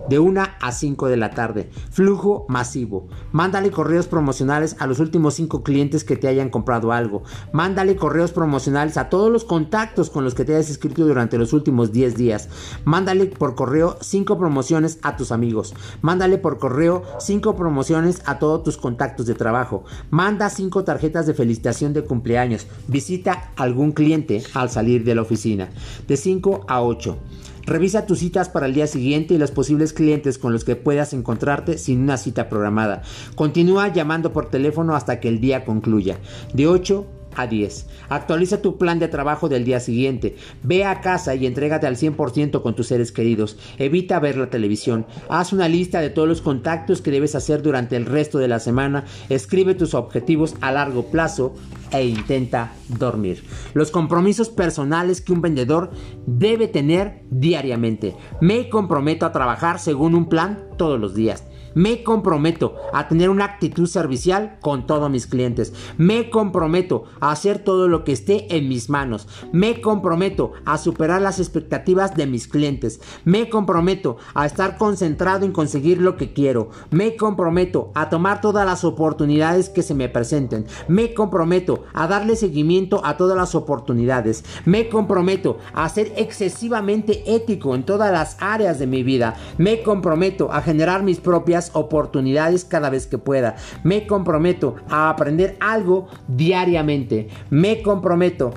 de 0.09 0.19
1 0.19 0.43
a 0.59 0.71
5 0.71 1.07
de 1.07 1.17
la 1.17 1.31
tarde. 1.31 1.69
Flujo 1.91 2.45
masivo. 2.49 3.07
Mándale 3.31 3.71
correos 3.71 4.07
promocionales 4.07 4.75
a 4.79 4.87
los 4.87 4.99
últimos 4.99 5.35
5 5.35 5.63
clientes 5.63 6.03
que 6.03 6.15
te 6.15 6.27
hayan 6.27 6.49
comprado 6.49 6.91
algo. 6.91 7.23
Mándale 7.51 7.95
correos 7.95 8.31
promocionales 8.31 8.97
a 8.97 9.09
todos 9.09 9.31
los 9.31 9.43
contactos 9.43 10.09
con 10.09 10.23
los 10.23 10.35
que 10.35 10.45
te 10.45 10.55
hayas 10.55 10.69
escrito 10.69 11.05
durante 11.05 11.37
los 11.37 11.53
últimos 11.53 11.91
10 11.91 12.15
días. 12.15 12.49
Mándale 12.85 13.27
por 13.27 13.55
correo 13.55 13.97
5 14.01 14.37
promociones 14.37 14.99
a 15.03 15.15
tus 15.15 15.31
amigos. 15.31 15.73
Mándale 16.01 16.37
por 16.37 16.57
correo 16.57 17.03
5 17.19 17.55
promociones 17.55 18.21
a 18.25 18.39
todos 18.39 18.63
tus 18.63 18.77
contactos 18.77 19.25
de 19.25 19.35
trabajo. 19.35 19.83
Manda 20.09 20.49
5 20.49 20.83
tarjetas 20.83 21.25
de 21.25 21.33
felicitación 21.33 21.93
de 21.93 22.03
cumpleaños. 22.03 22.67
Visita 22.87 23.51
algún 23.55 23.91
cliente 23.91 24.43
al 24.53 24.69
salir 24.69 25.03
de 25.03 25.15
la 25.15 25.21
oficina. 25.21 25.69
De 26.07 26.17
5 26.17 26.65
a 26.67 26.81
8. 26.81 27.17
Revisa 27.65 28.05
tus 28.05 28.19
citas 28.19 28.49
para 28.49 28.65
el 28.65 28.73
día 28.73 28.87
siguiente 28.87 29.33
y 29.33 29.37
los 29.37 29.51
posibles 29.51 29.93
clientes 29.93 30.37
con 30.37 30.51
los 30.51 30.63
que 30.65 30.75
puedas 30.75 31.13
encontrarte 31.13 31.77
sin 31.77 32.01
una 32.01 32.17
cita 32.17 32.49
programada. 32.49 33.03
Continúa 33.35 33.87
llamando 33.87 34.33
por 34.33 34.49
teléfono 34.49 34.95
hasta 34.95 35.19
que 35.19 35.29
el 35.29 35.39
día 35.39 35.63
concluya. 35.63 36.17
De 36.53 36.67
8 36.67 37.05
a 37.35 37.47
10. 37.47 37.87
Actualiza 38.09 38.61
tu 38.61 38.77
plan 38.77 38.99
de 38.99 39.07
trabajo 39.07 39.49
del 39.49 39.65
día 39.65 39.79
siguiente. 39.79 40.35
Ve 40.63 40.85
a 40.85 41.01
casa 41.01 41.35
y 41.35 41.45
entrégate 41.45 41.87
al 41.87 41.95
100% 41.95 42.61
con 42.61 42.75
tus 42.75 42.87
seres 42.87 43.11
queridos. 43.11 43.57
Evita 43.77 44.19
ver 44.19 44.37
la 44.37 44.49
televisión. 44.49 45.05
Haz 45.29 45.53
una 45.53 45.67
lista 45.67 46.01
de 46.01 46.09
todos 46.09 46.27
los 46.27 46.41
contactos 46.41 47.01
que 47.01 47.11
debes 47.11 47.35
hacer 47.35 47.61
durante 47.61 47.95
el 47.95 48.05
resto 48.05 48.37
de 48.37 48.47
la 48.47 48.59
semana. 48.59 49.05
Escribe 49.29 49.75
tus 49.75 49.93
objetivos 49.93 50.55
a 50.61 50.71
largo 50.71 51.05
plazo 51.11 51.53
e 51.91 52.05
intenta 52.05 52.73
dormir. 52.87 53.43
Los 53.73 53.91
compromisos 53.91 54.49
personales 54.49 55.21
que 55.21 55.31
un 55.31 55.41
vendedor 55.41 55.91
debe 56.25 56.67
tener 56.67 57.23
diariamente. 57.29 58.15
Me 58.41 58.69
comprometo 58.69 59.25
a 59.25 59.31
trabajar 59.31 59.79
según 59.79 60.15
un 60.15 60.27
plan 60.27 60.67
todos 60.77 60.99
los 60.99 61.13
días. 61.13 61.43
Me 61.75 62.03
comprometo 62.03 62.75
a 62.93 63.07
tener 63.07 63.29
una 63.29 63.45
actitud 63.45 63.87
servicial 63.87 64.57
con 64.61 64.85
todos 64.85 65.09
mis 65.09 65.27
clientes. 65.27 65.73
Me 65.97 66.29
comprometo 66.29 67.05
a 67.19 67.31
hacer 67.31 67.59
todo 67.59 67.87
lo 67.87 68.03
que 68.03 68.11
esté 68.11 68.55
en 68.55 68.69
mis 68.69 68.89
manos. 68.89 69.27
Me 69.51 69.81
comprometo 69.81 70.51
a 70.65 70.77
superar 70.77 71.21
las 71.21 71.39
expectativas 71.39 72.15
de 72.15 72.27
mis 72.27 72.47
clientes. 72.47 73.01
Me 73.25 73.49
comprometo 73.49 74.17
a 74.33 74.45
estar 74.45 74.77
concentrado 74.77 75.45
en 75.45 75.51
conseguir 75.51 75.99
lo 75.99 76.15
que 76.15 76.33
quiero. 76.33 76.69
Me 76.91 77.15
comprometo 77.15 77.91
a 77.95 78.09
tomar 78.09 78.41
todas 78.41 78.65
las 78.65 78.83
oportunidades 78.83 79.69
que 79.69 79.81
se 79.81 79.95
me 79.95 80.09
presenten. 80.09 80.65
Me 80.87 81.13
comprometo 81.13 81.83
a 81.93 82.07
darle 82.07 82.35
seguimiento 82.35 83.01
a 83.03 83.17
todas 83.17 83.37
las 83.37 83.55
oportunidades. 83.55 84.43
Me 84.65 84.89
comprometo 84.89 85.57
a 85.73 85.89
ser 85.89 86.13
excesivamente 86.17 87.33
ético 87.33 87.73
en 87.75 87.83
todas 87.83 88.11
las 88.11 88.37
áreas 88.39 88.79
de 88.79 88.87
mi 88.87 89.03
vida. 89.03 89.35
Me 89.57 89.81
comprometo 89.81 90.51
a 90.51 90.61
generar 90.61 91.03
mis 91.03 91.19
propias 91.19 91.62
oportunidades 91.73 92.65
cada 92.65 92.89
vez 92.89 93.07
que 93.07 93.17
pueda. 93.17 93.55
Me 93.83 94.07
comprometo 94.07 94.75
a 94.89 95.09
aprender 95.09 95.57
algo 95.59 96.07
diariamente. 96.27 97.29
Me 97.49 97.81
comprometo 97.81 98.53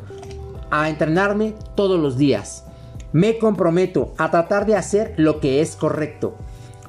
a 0.70 0.88
entrenarme 0.88 1.54
todos 1.74 2.00
los 2.00 2.16
días. 2.18 2.64
Me 3.12 3.38
comprometo 3.38 4.14
a 4.18 4.30
tratar 4.30 4.66
de 4.66 4.76
hacer 4.76 5.14
lo 5.16 5.40
que 5.40 5.60
es 5.60 5.76
correcto. 5.76 6.36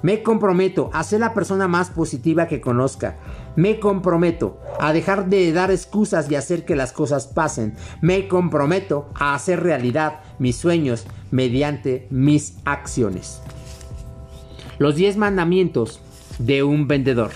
Me 0.01 0.21
comprometo 0.21 0.89
a 0.93 1.03
ser 1.03 1.21
la 1.21 1.33
persona 1.33 1.67
más 1.67 1.89
positiva 1.89 2.47
que 2.47 2.61
conozca. 2.61 3.15
Me 3.55 3.79
comprometo 3.79 4.59
a 4.79 4.93
dejar 4.93 5.27
de 5.27 5.51
dar 5.51 5.71
excusas 5.71 6.29
y 6.29 6.35
hacer 6.35 6.65
que 6.65 6.75
las 6.75 6.91
cosas 6.91 7.27
pasen. 7.27 7.75
Me 8.01 8.27
comprometo 8.27 9.09
a 9.15 9.33
hacer 9.33 9.63
realidad 9.63 10.19
mis 10.37 10.57
sueños 10.57 11.05
mediante 11.31 12.07
mis 12.11 12.57
acciones. 12.65 13.41
Los 14.77 14.95
10 14.95 15.17
mandamientos 15.17 15.99
de 16.39 16.63
un 16.63 16.87
vendedor. 16.87 17.31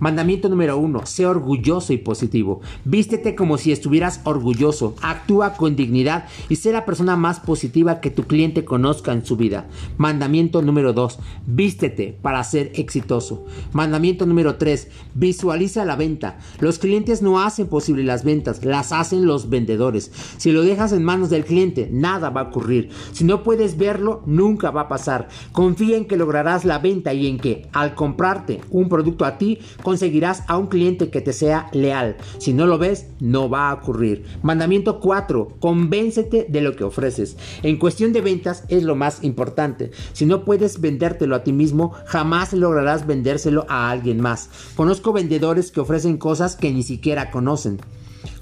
Mandamiento 0.00 0.48
número 0.48 0.78
uno, 0.78 1.04
sé 1.04 1.26
orgulloso 1.26 1.92
y 1.92 1.98
positivo. 1.98 2.62
Vístete 2.84 3.34
como 3.34 3.58
si 3.58 3.70
estuvieras 3.70 4.22
orgulloso. 4.24 4.96
Actúa 5.02 5.52
con 5.52 5.76
dignidad 5.76 6.24
y 6.48 6.56
sé 6.56 6.72
la 6.72 6.86
persona 6.86 7.16
más 7.16 7.38
positiva 7.38 8.00
que 8.00 8.10
tu 8.10 8.24
cliente 8.24 8.64
conozca 8.64 9.12
en 9.12 9.24
su 9.24 9.36
vida. 9.36 9.68
Mandamiento 9.98 10.62
número 10.62 10.94
dos, 10.94 11.18
vístete 11.46 12.18
para 12.22 12.42
ser 12.44 12.72
exitoso. 12.74 13.44
Mandamiento 13.72 14.24
número 14.24 14.56
tres, 14.56 14.88
visualiza 15.14 15.84
la 15.84 15.96
venta. 15.96 16.38
Los 16.60 16.78
clientes 16.78 17.20
no 17.20 17.40
hacen 17.40 17.68
posible 17.68 18.02
las 18.02 18.24
ventas, 18.24 18.64
las 18.64 18.92
hacen 18.92 19.26
los 19.26 19.50
vendedores. 19.50 20.10
Si 20.38 20.50
lo 20.50 20.62
dejas 20.62 20.92
en 20.92 21.04
manos 21.04 21.28
del 21.28 21.44
cliente, 21.44 21.90
nada 21.92 22.30
va 22.30 22.40
a 22.40 22.44
ocurrir. 22.44 22.88
Si 23.12 23.24
no 23.24 23.42
puedes 23.42 23.76
verlo, 23.76 24.22
nunca 24.24 24.70
va 24.70 24.82
a 24.82 24.88
pasar. 24.88 25.28
Confía 25.52 25.98
en 25.98 26.06
que 26.06 26.16
lograrás 26.16 26.64
la 26.64 26.78
venta 26.78 27.12
y 27.12 27.26
en 27.26 27.38
que 27.38 27.68
al 27.72 27.94
comprarte 27.94 28.62
un 28.70 28.88
producto 28.88 29.26
a 29.26 29.36
ti, 29.36 29.58
conseguirás 29.90 30.44
a 30.46 30.56
un 30.56 30.68
cliente 30.68 31.10
que 31.10 31.20
te 31.20 31.32
sea 31.32 31.68
leal. 31.72 32.16
Si 32.38 32.52
no 32.52 32.68
lo 32.68 32.78
ves, 32.78 33.06
no 33.18 33.50
va 33.50 33.70
a 33.70 33.74
ocurrir. 33.74 34.24
Mandamiento 34.40 35.00
4. 35.00 35.56
Convéncete 35.58 36.46
de 36.48 36.60
lo 36.60 36.76
que 36.76 36.84
ofreces. 36.84 37.36
En 37.64 37.76
cuestión 37.76 38.12
de 38.12 38.20
ventas 38.20 38.62
es 38.68 38.84
lo 38.84 38.94
más 38.94 39.24
importante. 39.24 39.90
Si 40.12 40.26
no 40.26 40.44
puedes 40.44 40.80
vendértelo 40.80 41.34
a 41.34 41.42
ti 41.42 41.52
mismo, 41.52 41.90
jamás 42.06 42.52
lograrás 42.52 43.04
vendérselo 43.04 43.66
a 43.68 43.90
alguien 43.90 44.20
más. 44.20 44.48
Conozco 44.76 45.12
vendedores 45.12 45.72
que 45.72 45.80
ofrecen 45.80 46.18
cosas 46.18 46.54
que 46.54 46.70
ni 46.70 46.84
siquiera 46.84 47.32
conocen. 47.32 47.80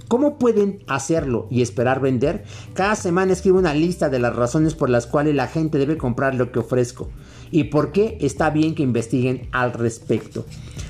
¿Cómo 0.07 0.37
pueden 0.37 0.85
hacerlo 0.87 1.47
y 1.51 1.63
esperar 1.63 2.01
vender? 2.01 2.45
Cada 2.75 2.95
semana 2.95 3.33
escribo 3.33 3.59
una 3.59 3.73
lista 3.73 4.11
de 4.11 4.19
las 4.19 4.37
razones 4.37 4.75
por 4.75 4.91
las 4.91 5.07
cuales 5.07 5.35
la 5.35 5.47
gente 5.47 5.79
debe 5.79 5.97
comprar 5.97 6.35
lo 6.35 6.53
que 6.53 6.59
ofrezco 6.59 7.09
y 7.51 7.65
por 7.65 7.93
qué 7.93 8.19
está 8.21 8.51
bien 8.51 8.75
que 8.75 8.83
investiguen 8.83 9.49
al 9.53 9.73
respecto. 9.73 10.45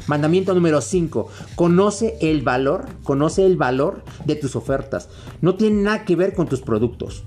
Mandamiento 0.08 0.54
número 0.54 0.80
5. 0.80 1.28
Conoce 1.54 2.16
el 2.20 2.42
valor, 2.42 2.86
conoce 3.02 3.44
el 3.44 3.56
valor 3.56 4.02
de 4.24 4.36
tus 4.36 4.56
ofertas. 4.56 5.08
No 5.42 5.54
tiene 5.54 5.82
nada 5.82 6.04
que 6.04 6.16
ver 6.16 6.34
con 6.34 6.48
tus 6.48 6.62
productos. 6.62 7.24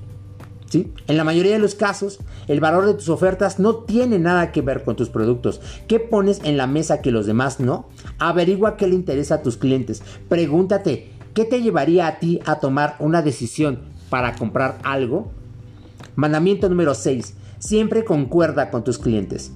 ¿Sí? 0.67 0.93
En 1.07 1.17
la 1.17 1.25
mayoría 1.25 1.51
de 1.51 1.59
los 1.59 1.75
casos, 1.75 2.19
el 2.47 2.61
valor 2.61 2.85
de 2.85 2.93
tus 2.93 3.09
ofertas 3.09 3.59
no 3.59 3.75
tiene 3.75 4.19
nada 4.19 4.53
que 4.53 4.61
ver 4.61 4.83
con 4.83 4.95
tus 4.95 5.09
productos. 5.09 5.59
¿Qué 5.87 5.99
pones 5.99 6.39
en 6.45 6.55
la 6.55 6.65
mesa 6.65 7.01
que 7.01 7.11
los 7.11 7.25
demás 7.25 7.59
no? 7.59 7.89
Averigua 8.19 8.77
qué 8.77 8.87
le 8.87 8.95
interesa 8.95 9.35
a 9.35 9.41
tus 9.41 9.57
clientes. 9.57 10.01
Pregúntate, 10.29 11.11
¿qué 11.33 11.43
te 11.43 11.61
llevaría 11.61 12.07
a 12.07 12.19
ti 12.19 12.39
a 12.45 12.61
tomar 12.61 12.95
una 12.99 13.21
decisión 13.21 13.79
para 14.09 14.35
comprar 14.35 14.79
algo? 14.83 15.29
Mandamiento 16.15 16.69
número 16.69 16.95
6. 16.95 17.35
Siempre 17.61 18.03
concuerda 18.03 18.71
con 18.71 18.83
tus 18.83 18.97
clientes. 18.97 19.51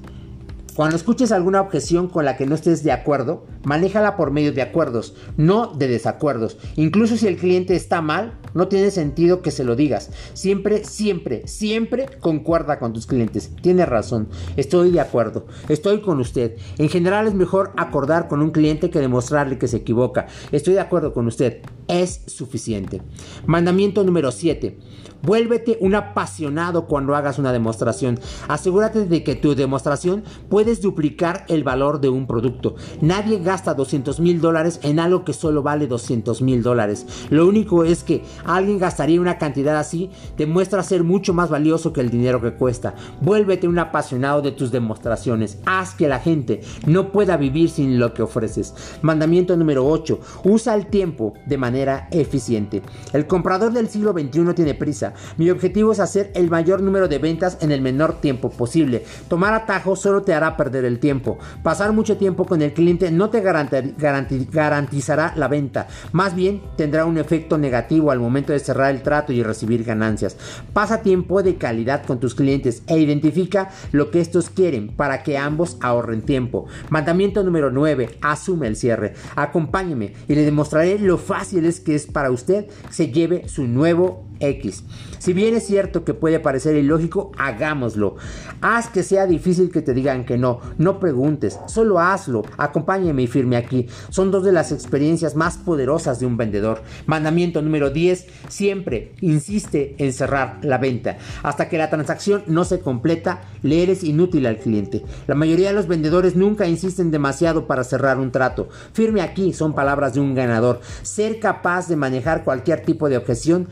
Cuando 0.75 0.95
escuches 0.95 1.31
alguna 1.31 1.61
objeción 1.61 2.07
con 2.07 2.23
la 2.23 2.37
que 2.37 2.45
no 2.45 2.53
estés 2.53 2.83
de 2.83 2.91
acuerdo, 2.91 3.47
manéjala 3.63 4.15
por 4.15 4.29
medio 4.29 4.53
de 4.53 4.61
acuerdos, 4.61 5.15
no 5.37 5.73
de 5.73 5.87
desacuerdos. 5.87 6.57
Incluso 6.75 7.17
si 7.17 7.27
el 7.27 7.37
cliente 7.37 7.75
está 7.75 8.01
mal, 8.01 8.37
no 8.53 8.67
tiene 8.67 8.91
sentido 8.91 9.41
que 9.41 9.51
se 9.51 9.63
lo 9.63 9.75
digas. 9.75 10.11
Siempre, 10.33 10.83
siempre, 10.83 11.47
siempre 11.47 12.07
concuerda 12.19 12.77
con 12.77 12.93
tus 12.93 13.07
clientes. 13.07 13.51
Tiene 13.61 13.87
razón, 13.87 14.27
estoy 14.55 14.91
de 14.91 14.99
acuerdo, 14.99 15.47
estoy 15.67 16.01
con 16.01 16.19
usted. 16.19 16.57
En 16.77 16.89
general 16.89 17.25
es 17.25 17.33
mejor 17.33 17.71
acordar 17.75 18.27
con 18.27 18.41
un 18.41 18.51
cliente 18.51 18.91
que 18.91 18.99
demostrarle 18.99 19.57
que 19.57 19.67
se 19.67 19.77
equivoca. 19.77 20.27
Estoy 20.51 20.75
de 20.75 20.81
acuerdo 20.81 21.11
con 21.11 21.25
usted, 21.25 21.61
es 21.87 22.21
suficiente. 22.27 23.01
Mandamiento 23.47 24.03
número 24.03 24.31
7. 24.31 24.77
Vuélvete 25.25 25.77
un 25.81 25.95
apasionado 25.95 26.85
cuando 26.85 27.15
hagas 27.15 27.39
una 27.39 27.51
demostración. 27.51 28.19
Asegúrate 28.47 29.05
de 29.05 29.23
que 29.23 29.35
tu 29.35 29.55
demostración 29.55 30.23
puedes 30.49 30.81
duplicar 30.81 31.45
el 31.47 31.63
valor 31.63 31.99
de 31.99 32.09
un 32.09 32.27
producto. 32.27 32.75
Nadie 33.01 33.39
gasta 33.39 33.73
200 33.73 34.19
mil 34.19 34.39
dólares 34.39 34.79
en 34.83 34.99
algo 34.99 35.25
que 35.25 35.33
solo 35.33 35.63
vale 35.63 35.87
200 35.87 36.43
mil 36.43 36.61
dólares. 36.61 37.07
Lo 37.31 37.47
único 37.47 37.83
es 37.83 38.03
que 38.03 38.23
alguien 38.45 38.77
gastaría 38.77 39.19
una 39.19 39.39
cantidad 39.39 39.77
así, 39.77 40.11
demuestra 40.37 40.83
ser 40.83 41.03
mucho 41.03 41.33
más 41.33 41.49
valioso 41.49 41.91
que 41.91 42.01
el 42.01 42.11
dinero 42.11 42.39
que 42.39 42.53
cuesta. 42.53 42.93
Vuélvete 43.21 43.67
un 43.67 43.79
apasionado 43.79 44.43
de 44.43 44.51
tus 44.51 44.71
demostraciones. 44.71 45.57
Haz 45.65 45.95
que 45.95 46.07
la 46.07 46.19
gente 46.19 46.61
no 46.85 47.11
pueda 47.11 47.35
vivir 47.35 47.69
sin 47.69 47.99
lo 47.99 48.13
que 48.13 48.21
ofreces. 48.21 48.75
Mandamiento 49.01 49.57
número 49.57 49.87
8. 49.87 50.19
Usa 50.43 50.75
el 50.75 50.87
tiempo 50.87 51.33
de 51.47 51.57
manera 51.57 52.07
eficiente. 52.11 52.83
El 53.11 53.25
comprador 53.25 53.73
del 53.73 53.89
siglo 53.89 54.13
XXI 54.13 54.53
tiene 54.53 54.75
prisa. 54.75 55.14
Mi 55.37 55.49
objetivo 55.49 55.91
es 55.91 55.99
hacer 55.99 56.31
el 56.35 56.49
mayor 56.49 56.81
número 56.81 57.07
de 57.07 57.17
ventas 57.17 57.57
en 57.61 57.71
el 57.71 57.81
menor 57.81 58.21
tiempo 58.21 58.49
posible. 58.49 59.03
Tomar 59.27 59.53
atajos 59.53 59.99
solo 60.01 60.21
te 60.21 60.33
hará 60.33 60.55
perder 60.55 60.85
el 60.85 60.99
tiempo. 60.99 61.37
Pasar 61.63 61.91
mucho 61.91 62.17
tiempo 62.17 62.45
con 62.45 62.61
el 62.61 62.73
cliente 62.73 63.11
no 63.11 63.29
te 63.29 63.41
garantizará 63.41 65.33
la 65.35 65.47
venta. 65.47 65.87
Más 66.11 66.35
bien 66.35 66.61
tendrá 66.77 67.05
un 67.05 67.17
efecto 67.17 67.57
negativo 67.57 68.11
al 68.11 68.19
momento 68.19 68.53
de 68.53 68.59
cerrar 68.59 68.93
el 68.93 69.01
trato 69.01 69.33
y 69.33 69.43
recibir 69.43 69.83
ganancias. 69.83 70.37
Pasa 70.71 71.01
tiempo 71.01 71.43
de 71.43 71.55
calidad 71.55 72.05
con 72.05 72.19
tus 72.19 72.35
clientes 72.35 72.83
e 72.87 72.99
identifica 72.99 73.69
lo 73.91 74.11
que 74.11 74.21
estos 74.21 74.49
quieren 74.49 74.89
para 74.95 75.23
que 75.23 75.37
ambos 75.37 75.77
ahorren 75.81 76.21
tiempo. 76.21 76.67
Mandamiento 76.89 77.43
número 77.43 77.71
9. 77.71 78.17
Asume 78.21 78.67
el 78.67 78.75
cierre. 78.75 79.13
Acompáñeme 79.35 80.13
y 80.27 80.35
le 80.35 80.43
demostraré 80.43 80.99
lo 80.99 81.17
fácil 81.17 81.55
ustedes 81.55 81.79
que 81.79 81.95
es 81.95 82.05
para 82.05 82.31
usted, 82.31 82.67
se 82.89 83.11
lleve 83.11 83.47
su 83.47 83.67
nuevo 83.67 84.25
X. 84.39 84.83
Si 85.19 85.33
bien 85.33 85.55
es 85.55 85.65
cierto 85.65 86.03
que 86.03 86.13
puede 86.13 86.39
parecer 86.39 86.75
ilógico, 86.75 87.31
hagámoslo. 87.37 88.15
Haz 88.61 88.89
que 88.89 89.03
sea 89.03 89.25
difícil 89.25 89.71
que 89.71 89.81
te 89.81 89.93
digan 89.93 90.25
que 90.25 90.37
no. 90.37 90.59
No 90.77 90.99
preguntes, 90.99 91.59
solo 91.67 91.99
hazlo. 91.99 92.43
Acompáñeme 92.57 93.23
y 93.23 93.27
firme 93.27 93.57
aquí. 93.57 93.87
Son 94.09 94.31
dos 94.31 94.43
de 94.43 94.51
las 94.51 94.71
experiencias 94.71 95.35
más 95.35 95.57
poderosas 95.57 96.19
de 96.19 96.25
un 96.25 96.37
vendedor. 96.37 96.81
Mandamiento 97.05 97.61
número 97.61 97.89
10. 97.89 98.27
Siempre 98.49 99.13
insiste 99.21 99.95
en 99.97 100.13
cerrar 100.13 100.59
la 100.61 100.77
venta. 100.77 101.17
Hasta 101.43 101.69
que 101.69 101.77
la 101.77 101.89
transacción 101.89 102.43
no 102.47 102.63
se 102.65 102.79
completa, 102.79 103.41
le 103.63 103.83
eres 103.83 104.03
inútil 104.03 104.45
al 104.45 104.57
cliente. 104.57 105.03
La 105.27 105.35
mayoría 105.35 105.69
de 105.69 105.75
los 105.75 105.87
vendedores 105.87 106.35
nunca 106.35 106.67
insisten 106.67 107.11
demasiado 107.11 107.67
para 107.67 107.83
cerrar 107.83 108.19
un 108.19 108.31
trato. 108.31 108.69
Firme 108.93 109.21
aquí 109.21 109.53
son 109.53 109.73
palabras 109.73 110.13
de 110.13 110.19
un 110.19 110.35
ganador. 110.35 110.81
Ser 111.01 111.39
capaz 111.39 111.87
de 111.87 111.95
manejar 111.95 112.43
cualquier 112.43 112.81
tipo 112.81 113.09
de 113.09 113.17
objeción 113.17 113.67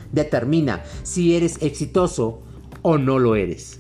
si 1.04 1.36
eres 1.36 1.62
exitoso 1.62 2.42
o 2.82 2.98
no 2.98 3.20
lo 3.20 3.36
eres. 3.36 3.80